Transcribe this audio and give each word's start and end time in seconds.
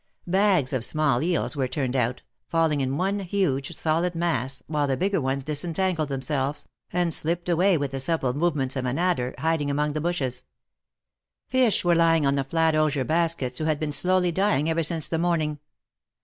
Bags 0.25 0.73
of 0.73 0.83
small 0.83 1.21
eels 1.21 1.55
were 1.55 1.67
turned 1.67 1.95
out, 1.95 2.23
falling 2.47 2.81
in 2.81 2.97
one 2.97 3.19
huge, 3.19 3.75
solid 3.75 4.15
mass, 4.15 4.63
while 4.65 4.87
the 4.87 4.97
bigger 4.97 5.21
ones 5.21 5.43
dis 5.43 5.63
entangled 5.63 6.09
themselves, 6.09 6.65
and 6.91 7.13
slipped 7.13 7.47
away 7.47 7.77
with 7.77 7.91
the 7.91 7.99
supple 7.99 8.33
movements 8.33 8.75
of 8.75 8.85
an 8.85 8.97
adder, 8.97 9.35
hiding 9.37 9.69
among 9.69 9.93
the 9.93 10.01
bushes. 10.01 10.43
Fish 11.45 11.85
were 11.85 11.93
lying 11.93 12.25
on 12.25 12.33
the 12.33 12.43
flat 12.43 12.73
osier 12.73 13.03
baskets, 13.03 13.59
who 13.59 13.65
had 13.65 13.79
been 13.79 13.91
slowly 13.91 14.31
dying 14.31 14.67
ever 14.71 14.81
since 14.81 15.07
the 15.07 15.19
morning. 15.19 15.59